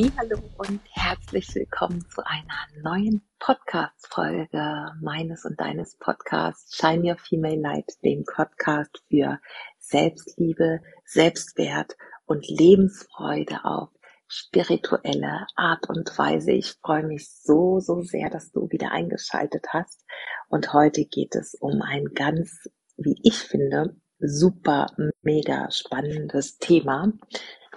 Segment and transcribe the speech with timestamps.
[0.00, 7.60] Hallo und herzlich willkommen zu einer neuen Podcast-Folge meines und deines Podcasts Shine Your Female
[7.60, 9.38] Light, dem Podcast für
[9.78, 13.90] Selbstliebe, Selbstwert und Lebensfreude auf
[14.26, 16.52] spirituelle Art und Weise.
[16.52, 20.06] Ich freue mich so, so sehr, dass du wieder eingeschaltet hast.
[20.48, 24.86] Und heute geht es um ein ganz, wie ich finde, super,
[25.20, 27.12] mega spannendes Thema.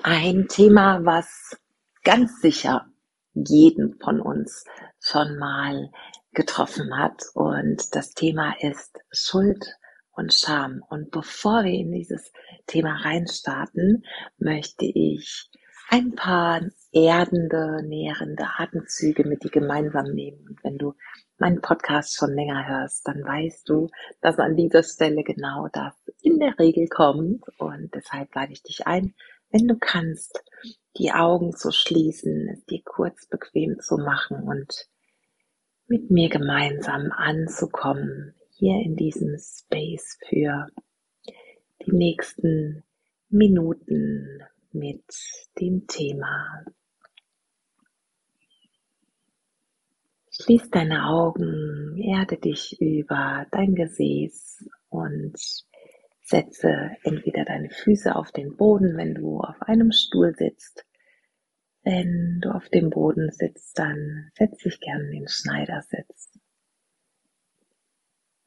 [0.03, 1.57] Ein Thema, was
[2.03, 2.85] ganz sicher
[3.33, 4.65] jeden von uns
[4.99, 5.89] schon mal
[6.33, 7.23] getroffen hat.
[7.33, 9.65] Und das Thema ist Schuld
[10.11, 10.83] und Scham.
[10.89, 12.31] Und bevor wir in dieses
[12.67, 14.03] Thema reinstarten,
[14.37, 15.49] möchte ich
[15.89, 20.47] ein paar erdende, nährende Atemzüge mit dir gemeinsam nehmen.
[20.47, 20.93] Und wenn du
[21.37, 23.89] meinen Podcast schon länger hörst, dann weißt du,
[24.21, 27.43] dass an dieser Stelle genau das in der Regel kommt.
[27.57, 29.13] Und deshalb lade ich dich ein,
[29.49, 30.43] wenn du kannst,
[30.97, 34.87] die Augen zu schließen, es dir kurz bequem zu machen und
[35.87, 40.67] mit mir gemeinsam anzukommen, hier in diesem Space für
[41.85, 42.83] die nächsten
[43.29, 45.03] Minuten mit
[45.59, 46.63] dem Thema.
[50.29, 55.35] Schließ deine Augen, erde dich über dein Gesäß und
[56.33, 60.83] setze entweder deine Füße auf den Boden, wenn du auf einem Stuhl sitzt.
[61.83, 66.31] Wenn du auf dem Boden sitzt, dann setz dich gern in den Schneidersitz.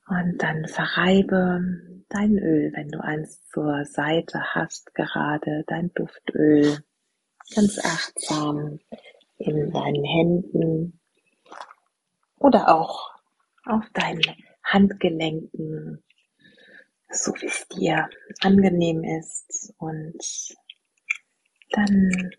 [0.08, 1.60] Und dann verreibe
[2.08, 6.78] dein Öl, wenn du eins zur Seite hast, gerade dein Duftöl,
[7.54, 8.80] ganz achtsam
[9.36, 11.00] in deinen Händen
[12.38, 13.12] oder auch
[13.64, 14.22] auf deinen
[14.64, 16.02] Handgelenken,
[17.10, 18.08] so wie es dir
[18.40, 19.72] angenehm ist.
[19.78, 20.18] Und
[21.70, 22.32] dann,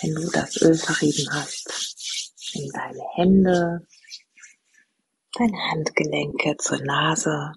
[0.00, 1.94] wenn du das Öl verrieben hast,
[2.54, 3.86] in deine Hände,
[5.32, 7.52] deine Handgelenke zur Nase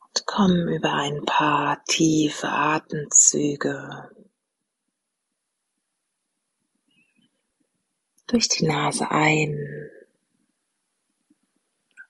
[0.00, 4.10] und komm über ein paar tiefe Atemzüge
[8.26, 9.90] durch die Nase ein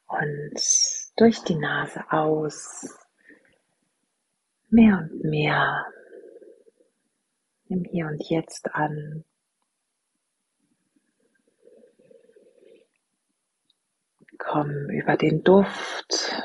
[0.06, 0.61] und
[1.17, 2.99] durch die Nase aus.
[4.69, 5.87] Mehr und mehr.
[7.69, 9.25] Nimm hier und jetzt an.
[14.39, 16.43] Komm über den Duft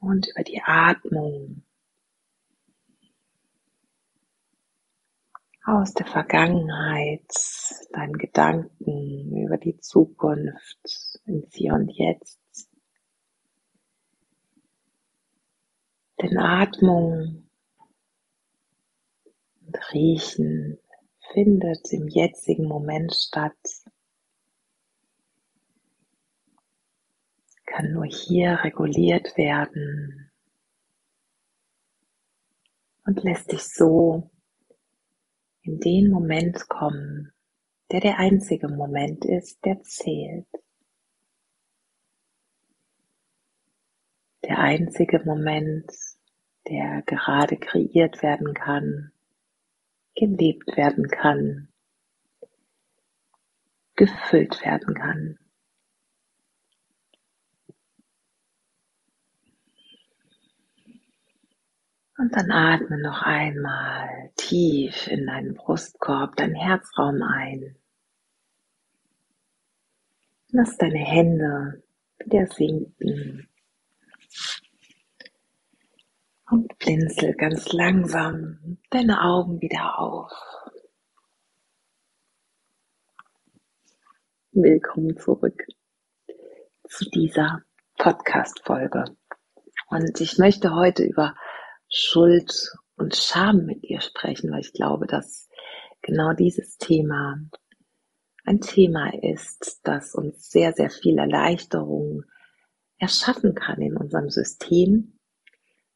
[0.00, 1.62] und über die Atmung
[5.70, 7.30] aus der Vergangenheit,
[7.92, 12.40] deinen Gedanken über die Zukunft ins Hier und Jetzt.
[16.20, 17.48] Denn Atmung
[19.64, 20.78] und Riechen
[21.32, 23.56] findet im jetzigen Moment statt,
[27.64, 30.32] kann nur hier reguliert werden
[33.04, 34.28] und lässt dich so
[35.62, 37.32] in den Moment kommen,
[37.90, 40.46] der der einzige Moment ist, der zählt.
[44.44, 45.92] Der einzige Moment,
[46.68, 49.12] der gerade kreiert werden kann,
[50.14, 51.68] gelebt werden kann,
[53.96, 55.39] gefüllt werden kann.
[62.20, 67.76] Und dann atme noch einmal tief in deinen Brustkorb, deinen Herzraum ein.
[70.48, 71.82] Lass deine Hände
[72.18, 73.48] wieder sinken.
[76.50, 80.30] Und blinzel ganz langsam deine Augen wieder auf.
[84.52, 85.64] Willkommen zurück
[86.86, 87.62] zu dieser
[87.96, 89.04] Podcast-Folge.
[89.88, 91.34] Und ich möchte heute über
[91.90, 95.48] Schuld und Scham mit dir sprechen, weil ich glaube, dass
[96.02, 97.38] genau dieses Thema
[98.44, 102.24] ein Thema ist, das uns sehr, sehr viel Erleichterung
[102.98, 105.18] erschaffen kann in unserem System,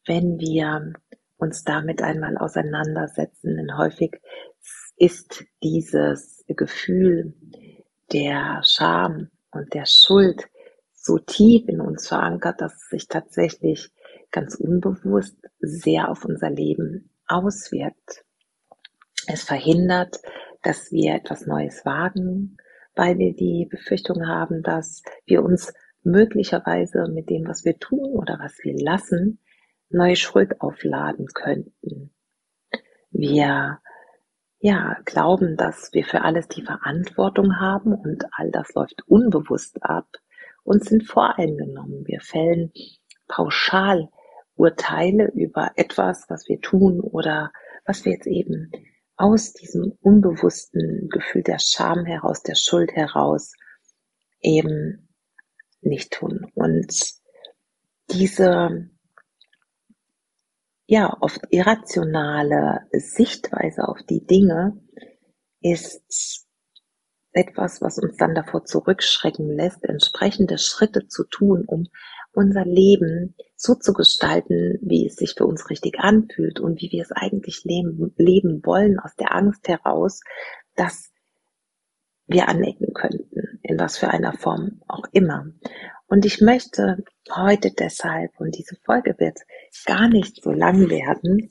[0.07, 0.93] wenn wir
[1.37, 3.57] uns damit einmal auseinandersetzen.
[3.57, 4.21] Denn häufig
[4.97, 7.35] ist dieses Gefühl
[8.13, 10.49] der Scham und der Schuld
[10.93, 13.91] so tief in uns verankert, dass es sich tatsächlich
[14.35, 18.25] ganz unbewusst sehr auf unser Leben auswirkt.
[19.29, 20.21] Es verhindert,
[20.63, 22.57] dass wir etwas Neues wagen,
[22.97, 25.73] weil wir die Befürchtung haben, dass wir uns
[26.03, 29.39] möglicherweise mit dem, was wir tun oder was wir lassen,
[29.89, 32.13] neue Schuld aufladen könnten.
[33.11, 33.79] Wir
[34.59, 40.09] ja, glauben, dass wir für alles die Verantwortung haben und all das läuft unbewusst ab
[40.65, 42.07] und sind voreingenommen.
[42.07, 42.73] Wir fällen
[43.29, 44.09] pauschal
[44.57, 47.53] Urteile über etwas, was wir tun oder
[47.85, 48.71] was wir jetzt eben
[49.17, 53.53] aus diesem unbewussten Gefühl der Scham heraus, der Schuld heraus
[54.41, 55.09] eben
[55.81, 56.51] nicht tun.
[56.55, 56.93] Und
[58.11, 58.91] diese
[60.87, 64.81] ja oft irrationale Sichtweise auf die Dinge
[65.61, 66.47] ist
[67.33, 71.89] etwas, was uns dann davor zurückschrecken lässt, entsprechende Schritte zu tun, um
[72.35, 77.03] unser Leben so zu gestalten, wie es sich für uns richtig anfühlt und wie wir
[77.03, 80.21] es eigentlich leben, leben wollen, aus der Angst heraus,
[80.75, 81.13] dass
[82.27, 85.47] wir anecken könnten, in was für einer Form auch immer.
[86.07, 87.05] Und ich möchte
[87.35, 89.39] heute deshalb, und diese Folge wird
[89.87, 91.51] gar nicht so lang werden,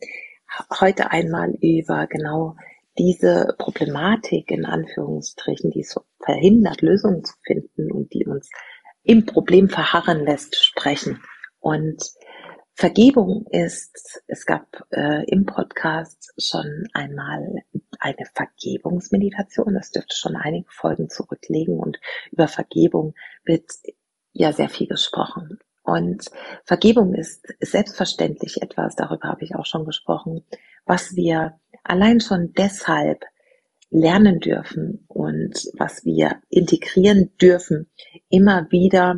[0.79, 2.55] heute einmal über genau
[2.97, 8.49] diese Problematik in Anführungsstrichen, die es verhindert, Lösungen zu finden und die uns
[9.03, 11.21] im Problem verharren lässt, sprechen.
[11.59, 12.01] Und
[12.75, 17.63] Vergebung ist, es gab äh, im Podcast schon einmal
[17.99, 21.99] eine Vergebungsmeditation, das dürfte schon einige Folgen zurücklegen und
[22.31, 23.13] über Vergebung
[23.45, 23.69] wird
[24.31, 25.59] ja sehr viel gesprochen.
[25.83, 26.31] Und
[26.65, 30.43] Vergebung ist selbstverständlich etwas, darüber habe ich auch schon gesprochen,
[30.85, 33.23] was wir allein schon deshalb
[33.93, 37.89] lernen dürfen und was wir integrieren dürfen,
[38.27, 39.17] immer wieder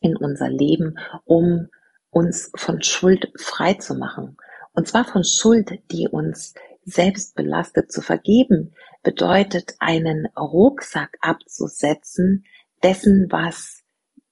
[0.00, 1.68] in unser Leben, um
[2.10, 4.36] uns von Schuld frei zu machen.
[4.74, 6.54] Und zwar von Schuld, die uns
[6.84, 7.90] selbst belastet.
[7.90, 12.44] Zu vergeben bedeutet, einen Rucksack abzusetzen
[12.82, 13.82] dessen, was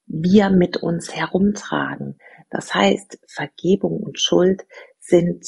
[0.06, 2.18] wir mit uns herumtragen.
[2.50, 4.66] Das heißt, Vergebung und Schuld
[5.00, 5.46] sind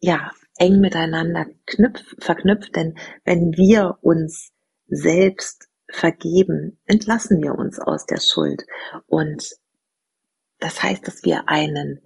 [0.00, 4.52] ja eng miteinander knüpf, verknüpft, denn wenn wir uns
[4.88, 8.64] selbst vergeben, entlassen wir uns aus der Schuld.
[9.06, 9.56] Und
[10.58, 12.00] das heißt, dass wir einen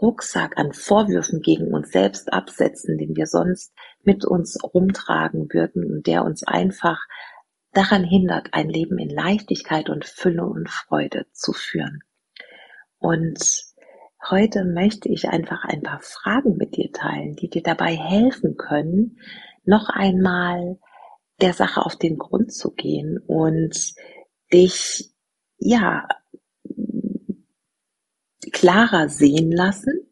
[0.00, 3.72] Rucksack an Vorwürfen gegen uns selbst absetzen, den wir sonst
[4.04, 7.00] mit uns rumtragen würden und der uns einfach
[7.72, 12.00] daran hindert, ein Leben in Leichtigkeit und Fülle und Freude zu führen.
[12.98, 13.71] Und
[14.30, 19.18] heute möchte ich einfach ein paar Fragen mit dir teilen, die dir dabei helfen können,
[19.64, 20.78] noch einmal
[21.40, 23.94] der Sache auf den Grund zu gehen und
[24.52, 25.10] dich,
[25.58, 26.06] ja,
[28.52, 30.06] klarer sehen lassen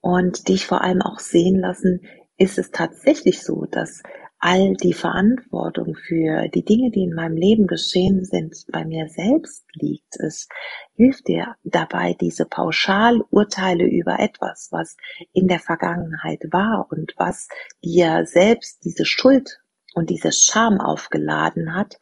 [0.00, 2.02] und dich vor allem auch sehen lassen,
[2.36, 4.02] ist es tatsächlich so, dass
[4.40, 9.66] all die Verantwortung für die Dinge, die in meinem Leben geschehen sind, bei mir selbst
[9.74, 10.16] liegt.
[10.16, 10.48] Es
[10.94, 14.96] hilft dir dabei, diese Pauschalurteile über etwas, was
[15.32, 17.48] in der Vergangenheit war und was
[17.84, 19.60] dir selbst diese Schuld
[19.94, 21.98] und diese Scham aufgeladen hat,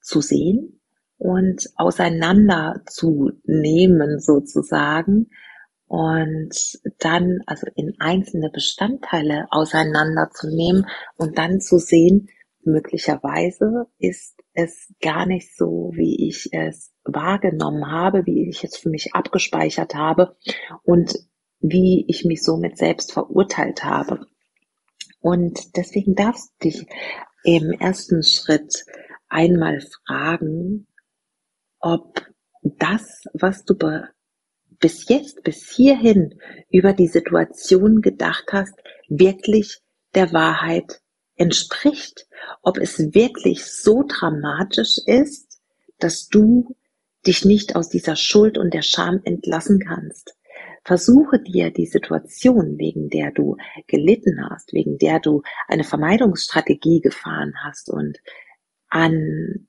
[0.00, 0.80] zu sehen
[1.18, 5.28] und auseinanderzunehmen sozusagen
[5.90, 6.54] und
[7.00, 12.28] dann also in einzelne Bestandteile auseinanderzunehmen und dann zu sehen,
[12.62, 18.88] möglicherweise ist es gar nicht so, wie ich es wahrgenommen habe, wie ich es für
[18.88, 20.36] mich abgespeichert habe
[20.84, 21.18] und
[21.58, 24.26] wie ich mich somit selbst verurteilt habe.
[25.18, 26.86] Und deswegen darfst du dich
[27.42, 28.84] im ersten Schritt
[29.28, 30.86] einmal fragen,
[31.80, 32.24] ob
[32.62, 33.74] das, was du
[34.80, 38.74] bis jetzt, bis hierhin über die Situation gedacht hast,
[39.08, 39.80] wirklich
[40.14, 41.00] der Wahrheit
[41.36, 42.26] entspricht.
[42.62, 45.60] Ob es wirklich so dramatisch ist,
[45.98, 46.74] dass du
[47.26, 50.34] dich nicht aus dieser Schuld und der Scham entlassen kannst.
[50.82, 53.56] Versuche dir die Situation, wegen der du
[53.86, 58.18] gelitten hast, wegen der du eine Vermeidungsstrategie gefahren hast und
[58.88, 59.68] an,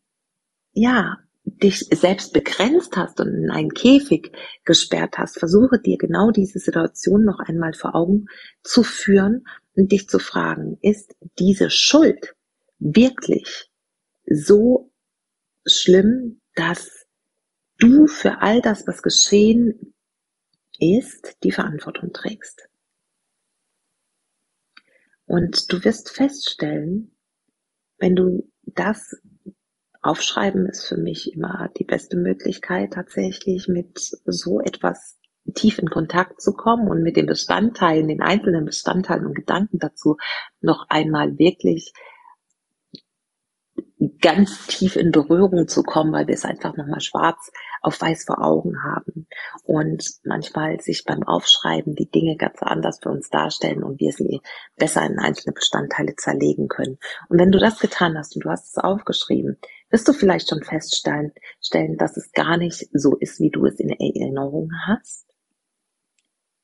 [0.71, 4.31] ja, dich selbst begrenzt hast und in einen Käfig
[4.63, 8.27] gesperrt hast, versuche dir genau diese Situation noch einmal vor Augen
[8.63, 9.45] zu führen
[9.75, 12.35] und dich zu fragen, ist diese Schuld
[12.79, 13.69] wirklich
[14.25, 14.91] so
[15.65, 17.05] schlimm, dass
[17.79, 19.95] du für all das, was geschehen
[20.79, 22.67] ist, die Verantwortung trägst?
[25.25, 27.15] Und du wirst feststellen,
[27.97, 29.15] wenn du das
[30.01, 35.19] Aufschreiben ist für mich immer die beste Möglichkeit, tatsächlich mit so etwas
[35.53, 40.17] tief in Kontakt zu kommen und mit den Bestandteilen, den einzelnen Bestandteilen und Gedanken dazu
[40.59, 41.93] noch einmal wirklich
[44.19, 48.43] ganz tief in Berührung zu kommen, weil wir es einfach nochmal schwarz auf weiß vor
[48.43, 49.27] Augen haben
[49.63, 54.41] und manchmal sich beim Aufschreiben die Dinge ganz anders für uns darstellen und wir sie
[54.75, 56.97] besser in einzelne Bestandteile zerlegen können.
[57.29, 59.57] Und wenn du das getan hast und du hast es aufgeschrieben,
[59.91, 61.33] wirst du vielleicht schon feststellen,
[61.97, 65.27] dass es gar nicht so ist, wie du es in Erinnerung hast.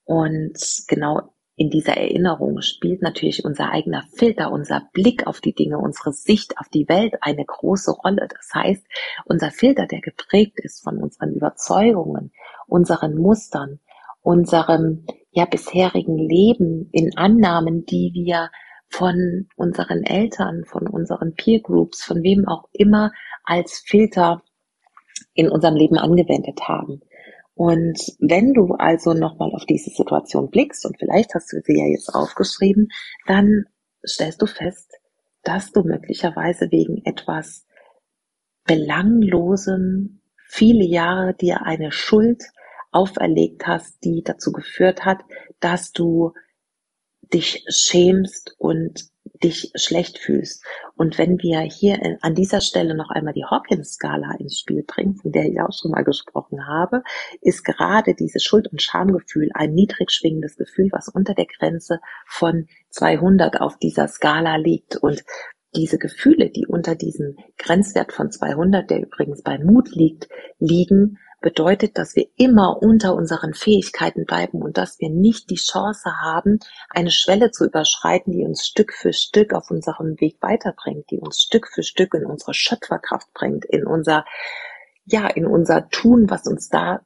[0.05, 0.57] Und
[0.87, 6.13] genau in dieser Erinnerung spielt natürlich unser eigener Filter, unser Blick auf die Dinge, unsere
[6.13, 8.27] Sicht auf die Welt eine große Rolle.
[8.29, 8.85] Das heißt,
[9.25, 12.31] unser Filter, der geprägt ist von unseren Überzeugungen,
[12.67, 13.79] unseren Mustern,
[14.21, 18.51] unserem ja bisherigen Leben in Annahmen, die wir
[18.89, 23.11] von unseren Eltern, von unseren Peer Groups, von wem auch immer
[23.43, 24.41] als Filter
[25.33, 27.01] in unserem Leben angewendet haben.
[27.53, 31.87] Und wenn du also nochmal auf diese Situation blickst, und vielleicht hast du sie ja
[31.87, 32.89] jetzt aufgeschrieben,
[33.25, 33.65] dann
[34.05, 34.93] stellst du fest,
[35.43, 37.65] dass du möglicherweise wegen etwas
[38.65, 42.43] Belanglosem viele Jahre dir eine Schuld
[42.91, 45.19] auferlegt hast, die dazu geführt hat,
[45.59, 46.33] dass du
[47.33, 49.09] dich schämst und
[49.43, 50.63] dich schlecht fühlst.
[50.95, 55.31] Und wenn wir hier an dieser Stelle noch einmal die Hawkins-Skala ins Spiel bringen, von
[55.31, 57.03] der ich auch schon mal gesprochen habe,
[57.41, 62.67] ist gerade dieses Schuld- und Schamgefühl ein niedrig schwingendes Gefühl, was unter der Grenze von
[62.89, 64.95] 200 auf dieser Skala liegt.
[64.95, 65.23] Und
[65.75, 70.27] diese Gefühle, die unter diesem Grenzwert von 200, der übrigens bei Mut liegt,
[70.59, 76.11] liegen, bedeutet, dass wir immer unter unseren Fähigkeiten bleiben und dass wir nicht die Chance
[76.21, 81.19] haben, eine Schwelle zu überschreiten, die uns Stück für Stück auf unserem Weg weiterbringt, die
[81.19, 84.25] uns Stück für Stück in unsere Schöpferkraft bringt, in unser,
[85.05, 86.99] ja, in unser Tun, was uns da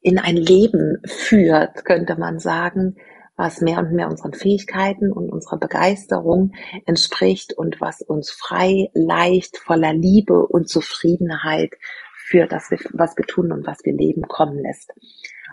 [0.00, 2.96] in ein Leben führt, könnte man sagen,
[3.36, 6.50] was mehr und mehr unseren Fähigkeiten und unserer Begeisterung
[6.84, 11.74] entspricht und was uns frei, leicht, voller Liebe und Zufriedenheit
[12.32, 14.90] für das, was wir tun und was wir leben, kommen lässt.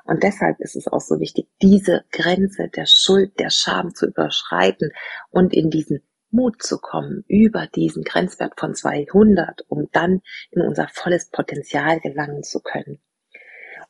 [0.05, 4.91] Und deshalb ist es auch so wichtig, diese Grenze der Schuld, der Scham zu überschreiten
[5.29, 10.21] und in diesen Mut zu kommen über diesen Grenzwert von 200, um dann
[10.51, 12.99] in unser volles Potenzial gelangen zu können.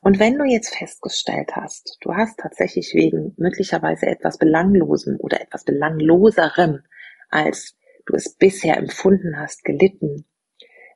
[0.00, 5.62] Und wenn du jetzt festgestellt hast, du hast tatsächlich wegen möglicherweise etwas Belanglosem oder etwas
[5.62, 6.82] Belangloserem,
[7.28, 10.24] als du es bisher empfunden hast, gelitten,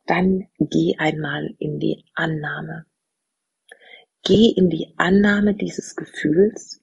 [0.07, 2.87] dann geh einmal in die Annahme.
[4.23, 6.81] Geh in die Annahme dieses Gefühls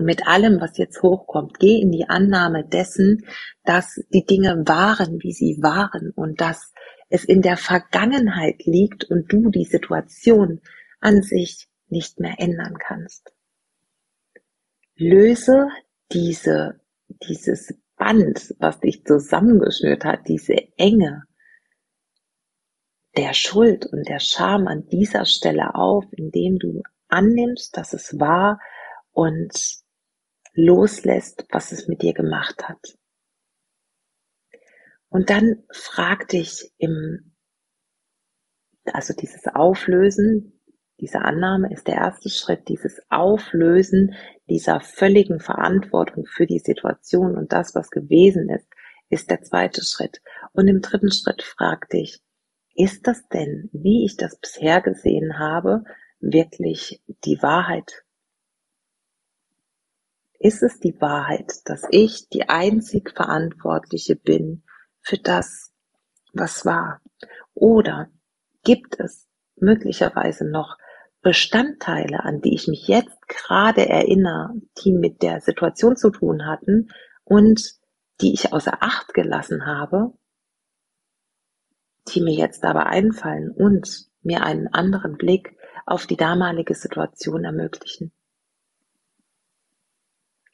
[0.00, 1.58] mit allem, was jetzt hochkommt.
[1.58, 3.24] Geh in die Annahme dessen,
[3.64, 6.72] dass die Dinge waren, wie sie waren und dass
[7.08, 10.60] es in der Vergangenheit liegt und du die Situation
[11.00, 13.32] an sich nicht mehr ändern kannst.
[14.96, 15.68] Löse
[16.12, 16.80] diese,
[17.22, 21.24] dieses Band, was dich zusammengeschnürt hat, diese Enge,
[23.18, 28.60] der Schuld und der Scham an dieser Stelle auf, indem du annimmst, dass es war
[29.10, 29.82] und
[30.54, 32.96] loslässt, was es mit dir gemacht hat.
[35.08, 37.34] Und dann frag dich im,
[38.84, 40.60] also dieses Auflösen,
[41.00, 44.14] diese Annahme ist der erste Schritt, dieses Auflösen
[44.48, 48.68] dieser völligen Verantwortung für die Situation und das, was gewesen ist,
[49.08, 50.22] ist der zweite Schritt.
[50.52, 52.22] Und im dritten Schritt frag dich,
[52.78, 55.82] ist das denn, wie ich das bisher gesehen habe,
[56.20, 58.04] wirklich die Wahrheit?
[60.38, 64.62] Ist es die Wahrheit, dass ich die einzig Verantwortliche bin
[65.00, 65.72] für das,
[66.32, 67.00] was war?
[67.52, 68.10] Oder
[68.62, 70.78] gibt es möglicherweise noch
[71.20, 74.52] Bestandteile, an die ich mich jetzt gerade erinnere,
[74.84, 76.92] die mit der Situation zu tun hatten
[77.24, 77.60] und
[78.20, 80.12] die ich außer Acht gelassen habe
[82.08, 88.12] die mir jetzt aber einfallen und mir einen anderen Blick auf die damalige Situation ermöglichen.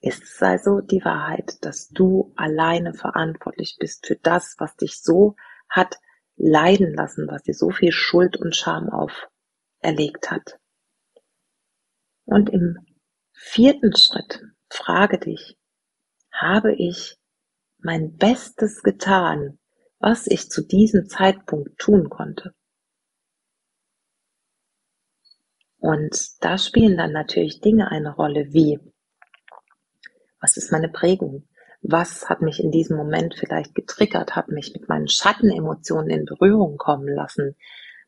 [0.01, 5.35] Ist es also die Wahrheit, dass du alleine verantwortlich bist für das, was dich so
[5.69, 5.99] hat
[6.37, 10.59] leiden lassen, was dir so viel Schuld und Scham auferlegt hat?
[12.27, 12.79] Und im
[13.33, 15.59] vierten Schritt frage dich,
[16.31, 17.19] habe ich
[17.79, 19.59] mein Bestes getan,
[20.05, 22.53] was ich zu diesem Zeitpunkt tun konnte.
[25.79, 28.79] Und da spielen dann natürlich Dinge eine Rolle wie,
[30.43, 31.49] was ist meine Prägung?
[31.81, 36.77] Was hat mich in diesem Moment vielleicht getriggert, hat mich mit meinen Schattenemotionen in Berührung
[36.77, 37.57] kommen lassen?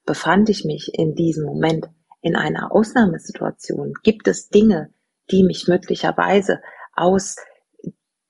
[0.04, 1.86] Befand ich mich in diesem Moment
[2.20, 3.94] in einer Ausnahmesituation?
[4.02, 4.92] Gibt es Dinge,
[5.30, 6.60] die mich möglicherweise
[6.94, 7.36] aus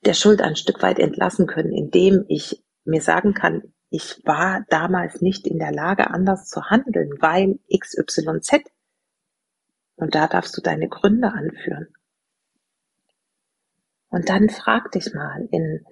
[0.05, 5.21] der Schuld ein Stück weit entlassen können, indem ich mir sagen kann, ich war damals
[5.21, 8.65] nicht in der Lage, anders zu handeln, weil XYZ.
[9.97, 11.89] Und da darfst du deine Gründe anführen.
[14.09, 15.85] Und dann frag dich mal in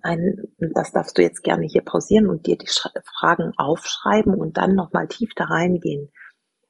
[0.00, 4.74] ein, das darfst du jetzt gerne hier pausieren und dir die Fragen aufschreiben und dann
[4.74, 6.10] nochmal tief da reingehen.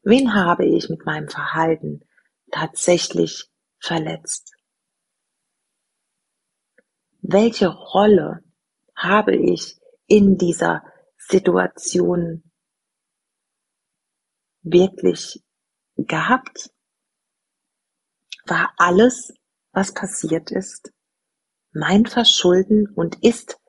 [0.02, 2.00] Wen habe ich mit meinem Verhalten
[2.50, 4.54] tatsächlich verletzt?
[7.20, 8.42] Welche Rolle
[8.98, 10.82] habe ich in dieser
[11.16, 12.50] Situation
[14.62, 15.42] wirklich
[15.96, 16.70] gehabt?
[18.46, 19.32] War alles,
[19.72, 20.92] was passiert ist,
[21.72, 23.60] mein Verschulden und ist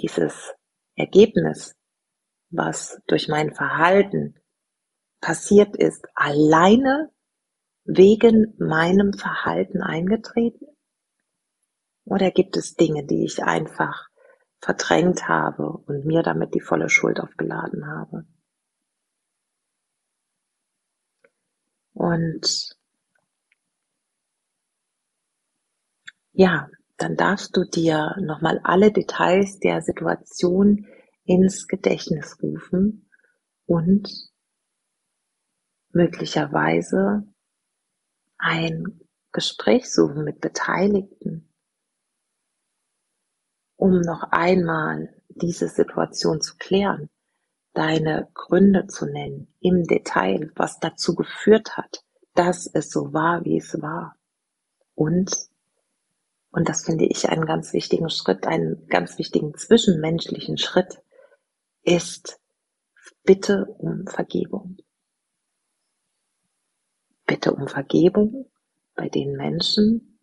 [0.00, 0.52] dieses
[0.96, 1.76] Ergebnis,
[2.50, 4.34] was durch mein Verhalten
[5.20, 7.12] passiert ist, alleine
[7.84, 10.71] wegen meinem Verhalten eingetreten?
[12.04, 14.08] Oder gibt es Dinge, die ich einfach
[14.60, 18.26] verdrängt habe und mir damit die volle Schuld aufgeladen habe?
[21.94, 22.76] Und
[26.32, 30.86] ja, dann darfst du dir nochmal alle Details der Situation
[31.24, 33.10] ins Gedächtnis rufen
[33.66, 34.08] und
[35.90, 37.24] möglicherweise
[38.38, 41.51] ein Gespräch suchen mit Beteiligten,
[43.82, 47.10] um noch einmal diese Situation zu klären,
[47.72, 53.56] deine Gründe zu nennen im Detail, was dazu geführt hat, dass es so war, wie
[53.56, 54.14] es war.
[54.94, 55.48] Und,
[56.52, 61.02] und das finde ich einen ganz wichtigen Schritt, einen ganz wichtigen zwischenmenschlichen Schritt,
[61.82, 62.40] ist
[63.24, 64.76] Bitte um Vergebung.
[67.26, 68.48] Bitte um Vergebung
[68.94, 70.20] bei den Menschen,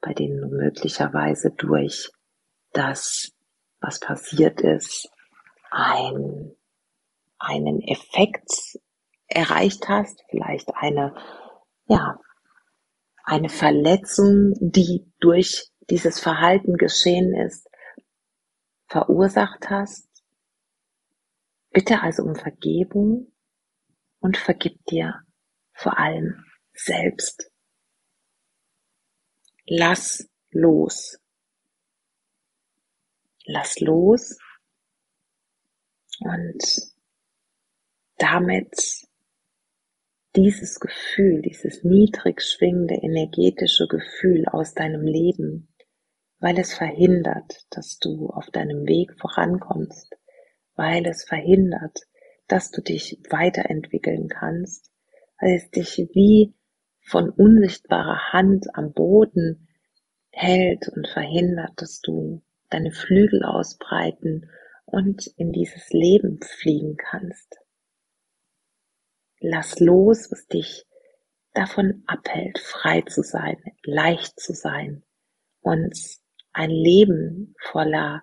[0.00, 2.12] bei denen du möglicherweise durch
[2.76, 3.32] das,
[3.80, 5.08] was passiert ist,
[5.70, 6.56] ein,
[7.38, 8.78] einen Effekt
[9.26, 11.14] erreicht hast, vielleicht eine,
[11.86, 12.18] ja,
[13.24, 17.68] eine Verletzung, die durch dieses Verhalten geschehen ist,
[18.88, 20.08] verursacht hast.
[21.70, 23.32] Bitte also um Vergebung
[24.20, 25.22] und vergib dir
[25.72, 27.50] vor allem selbst.
[29.66, 31.18] Lass los.
[33.46, 34.36] Lass los.
[36.20, 36.62] Und
[38.18, 38.74] damit
[40.34, 45.68] dieses Gefühl, dieses niedrig schwingende energetische Gefühl aus deinem Leben,
[46.40, 50.14] weil es verhindert, dass du auf deinem Weg vorankommst,
[50.74, 52.00] weil es verhindert,
[52.48, 54.90] dass du dich weiterentwickeln kannst,
[55.40, 56.54] weil es dich wie
[57.00, 59.68] von unsichtbarer Hand am Boden
[60.30, 64.50] hält und verhindert, dass du deine Flügel ausbreiten
[64.84, 67.58] und in dieses Leben fliegen kannst.
[69.40, 70.86] Lass los, was dich
[71.52, 75.02] davon abhält, frei zu sein, leicht zu sein
[75.60, 75.98] und
[76.52, 78.22] ein Leben voller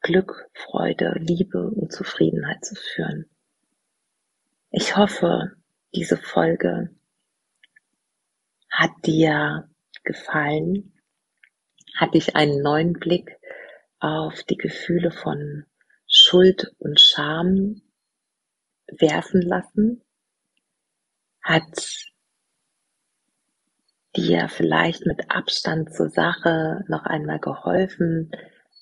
[0.00, 3.28] Glück, Freude, Liebe und Zufriedenheit zu führen.
[4.70, 5.52] Ich hoffe,
[5.94, 6.90] diese Folge
[8.70, 9.68] hat dir
[10.04, 10.92] gefallen,
[11.96, 13.38] hat dich einen neuen Blick
[14.06, 15.64] auf die Gefühle von
[16.06, 17.82] Schuld und Scham
[18.86, 20.02] werfen lassen,
[21.42, 22.12] hat
[24.14, 28.30] dir vielleicht mit Abstand zur Sache noch einmal geholfen,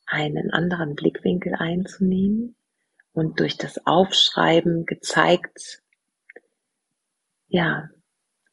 [0.06, 2.56] einen anderen Blickwinkel einzunehmen
[3.12, 5.80] und durch das Aufschreiben gezeigt,
[7.48, 7.88] ja,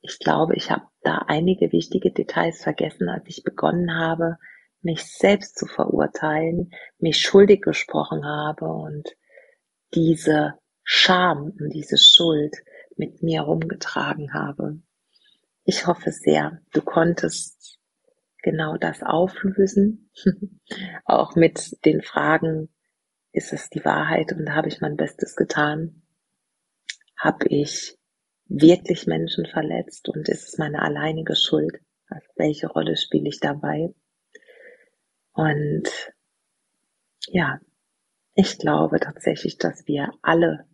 [0.01, 4.37] ich glaube, ich habe da einige wichtige Details vergessen, als ich begonnen habe,
[4.83, 9.09] mich selbst zu verurteilen, mich schuldig gesprochen habe und
[9.93, 12.55] diese Scham und diese Schuld
[12.95, 14.79] mit mir rumgetragen habe.
[15.63, 17.79] Ich hoffe sehr, du konntest
[18.41, 20.11] genau das auflösen,
[21.05, 22.69] auch mit den Fragen,
[23.33, 26.01] ist es die Wahrheit und habe ich mein Bestes getan?
[27.17, 27.97] Habe ich
[28.45, 31.79] wirklich Menschen verletzt und ist es meine alleinige Schuld?
[32.07, 33.93] Also welche Rolle spiele ich dabei?
[35.33, 35.89] Und
[37.27, 37.59] ja,
[38.35, 40.65] ich glaube tatsächlich, dass wir alle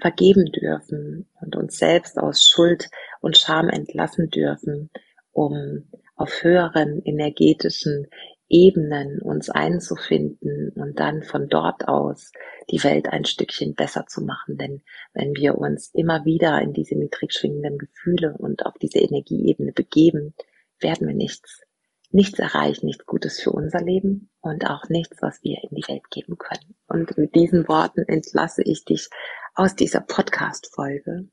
[0.00, 2.88] vergeben dürfen und uns selbst aus Schuld
[3.20, 4.90] und Scham entlassen dürfen,
[5.32, 8.06] um auf höheren energetischen
[8.48, 12.32] Ebenen uns einzufinden und dann von dort aus
[12.70, 14.56] die Welt ein Stückchen besser zu machen.
[14.56, 19.72] Denn wenn wir uns immer wieder in diese niedrig schwingenden Gefühle und auf diese Energieebene
[19.72, 20.34] begeben,
[20.80, 21.62] werden wir nichts
[22.10, 26.10] nichts erreichen, nichts Gutes für unser Leben und auch nichts, was wir in die Welt
[26.10, 26.74] geben können.
[26.86, 29.08] Und mit diesen Worten entlasse ich dich
[29.54, 31.28] aus dieser Podcast-Folge.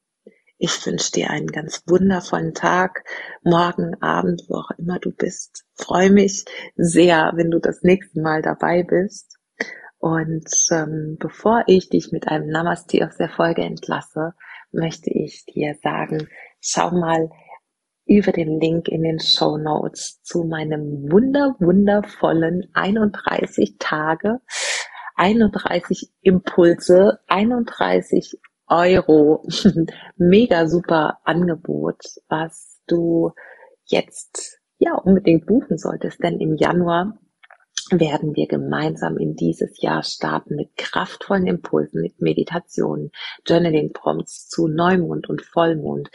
[0.58, 3.04] Ich wünsche dir einen ganz wundervollen Tag,
[3.44, 5.66] morgen, Abend, wo auch immer du bist.
[5.76, 9.38] Freue mich sehr, wenn du das nächste Mal dabei bist.
[9.98, 14.34] Und ähm, bevor ich dich mit einem Namaste aus der Folge entlasse,
[14.72, 16.30] möchte ich dir sagen,
[16.62, 17.30] schau mal
[18.06, 24.42] über den Link in den Show Notes zu meinem wunder, wundervollen 31 Tage,
[25.16, 28.38] 31 Impulse, 31
[28.68, 29.46] Euro.
[30.18, 33.32] Mega super Angebot, was du
[33.86, 37.18] jetzt ja unbedingt buchen solltest, denn im Januar
[37.92, 43.12] werden wir gemeinsam in dieses Jahr starten mit kraftvollen Impulsen, mit Meditationen,
[43.46, 46.10] Journaling-Prompts zu Neumond und Vollmond,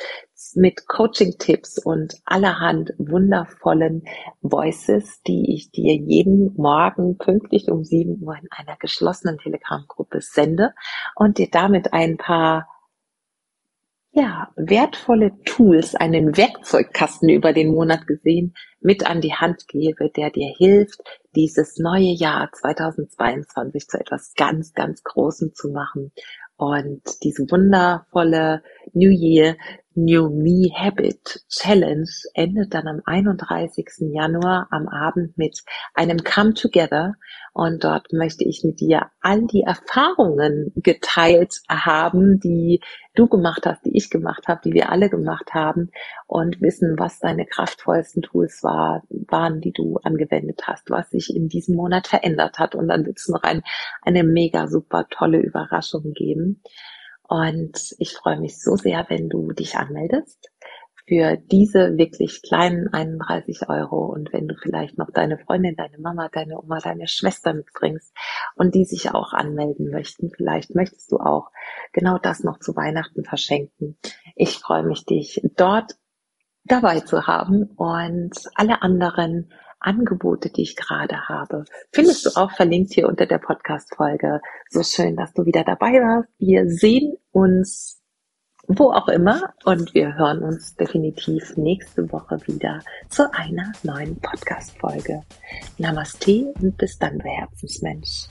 [0.56, 4.04] mit Coaching-Tipps und allerhand wundervollen
[4.42, 10.74] Voices, die ich dir jeden Morgen pünktlich um 7 Uhr in einer geschlossenen Telegram-Gruppe sende
[11.14, 12.66] und dir damit ein paar
[14.12, 20.30] ja, wertvolle Tools, einen Werkzeugkasten über den Monat gesehen, mit an die Hand gebe, der
[20.30, 21.00] dir hilft,
[21.36, 26.12] dieses neue Jahr 2022 zu etwas ganz, ganz Großem zu machen.
[26.56, 29.56] Und diese wundervolle New Year
[29.96, 34.12] New Me Habit Challenge endet dann am 31.
[34.12, 37.14] Januar am Abend mit einem Come Together
[37.52, 42.80] und dort möchte ich mit dir all die Erfahrungen geteilt haben, die
[43.16, 45.90] du gemacht hast, die ich gemacht habe, die wir alle gemacht haben
[46.28, 51.48] und wissen, was deine kraftvollsten Tools war, waren, die du angewendet hast, was sich in
[51.48, 53.62] diesem Monat verändert hat und dann wird es noch ein,
[54.02, 56.62] eine mega super tolle Überraschung geben.
[57.30, 60.50] Und ich freue mich so sehr, wenn du dich anmeldest
[61.06, 66.28] für diese wirklich kleinen 31 Euro und wenn du vielleicht noch deine Freundin, deine Mama,
[66.28, 68.12] deine Oma, deine Schwester mitbringst
[68.56, 71.52] und die sich auch anmelden möchten, vielleicht möchtest du auch
[71.92, 73.96] genau das noch zu Weihnachten verschenken.
[74.34, 75.92] Ich freue mich, dich dort
[76.64, 82.92] dabei zu haben und alle anderen Angebote, die ich gerade habe, findest du auch verlinkt
[82.92, 84.40] hier unter der Podcast-Folge.
[84.68, 86.28] So schön, dass du wieder dabei warst.
[86.38, 88.00] Wir sehen uns
[88.72, 95.22] wo auch immer und wir hören uns definitiv nächste Woche wieder zu einer neuen Podcast-Folge.
[95.78, 98.28] Namaste und bis dann, du Herzensmensch.